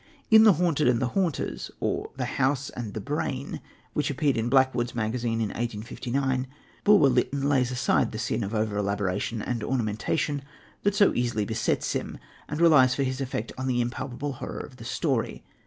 In 0.31 0.45
The 0.45 0.53
Haunted 0.53 0.87
and 0.87 0.99
the 0.99 1.09
Haunters, 1.09 1.69
or 1.79 2.09
The 2.17 2.25
House 2.25 2.71
and 2.71 2.95
the 2.95 2.99
Brain, 2.99 3.61
which 3.93 4.09
appeared 4.09 4.35
in 4.35 4.49
Blackwood's 4.49 4.95
Magazine 4.95 5.39
in 5.39 5.49
1859, 5.49 6.47
Bulwer 6.83 7.07
Lytton 7.09 7.47
lays 7.47 7.69
aside 7.69 8.11
the 8.11 8.17
sin 8.17 8.43
of 8.43 8.55
over 8.55 8.75
elaboration 8.77 9.43
and 9.43 9.63
ornamentation 9.63 10.41
that 10.81 10.95
so 10.95 11.13
easily 11.13 11.45
besets 11.45 11.93
him, 11.93 12.17
and 12.49 12.59
relies 12.59 12.95
for 12.95 13.03
his 13.03 13.21
effect 13.21 13.51
on 13.59 13.67
the 13.67 13.79
impalpable 13.79 14.33
horror 14.33 14.61
of 14.61 14.79
his 14.79 14.87
story. 14.87 15.43